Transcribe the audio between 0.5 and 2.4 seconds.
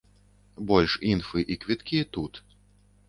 Больш інфы і квіткі тут.